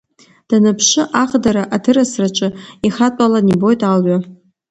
[0.47, 2.47] Даныԥшы, аӷдара аҭырасраҿы
[2.87, 4.17] ихатәалан ибот алҩа.